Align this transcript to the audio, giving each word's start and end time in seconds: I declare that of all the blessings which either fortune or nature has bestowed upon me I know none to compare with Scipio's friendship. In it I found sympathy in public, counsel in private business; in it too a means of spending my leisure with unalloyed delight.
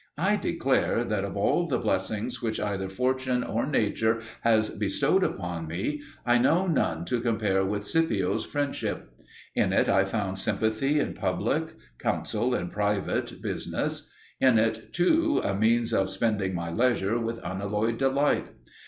I 0.17 0.35
declare 0.35 1.03
that 1.03 1.23
of 1.23 1.37
all 1.37 1.67
the 1.67 1.77
blessings 1.77 2.41
which 2.41 2.59
either 2.59 2.89
fortune 2.89 3.43
or 3.43 3.67
nature 3.67 4.19
has 4.41 4.71
bestowed 4.71 5.23
upon 5.23 5.67
me 5.67 6.01
I 6.25 6.39
know 6.39 6.65
none 6.65 7.05
to 7.05 7.21
compare 7.21 7.63
with 7.63 7.85
Scipio's 7.85 8.43
friendship. 8.43 9.11
In 9.53 9.71
it 9.71 9.87
I 9.87 10.05
found 10.05 10.39
sympathy 10.39 10.99
in 10.99 11.13
public, 11.13 11.75
counsel 11.99 12.55
in 12.55 12.69
private 12.69 13.43
business; 13.43 14.09
in 14.39 14.57
it 14.57 14.91
too 14.91 15.39
a 15.43 15.53
means 15.53 15.93
of 15.93 16.09
spending 16.09 16.55
my 16.55 16.71
leisure 16.71 17.19
with 17.19 17.37
unalloyed 17.43 17.99
delight. 17.99 18.47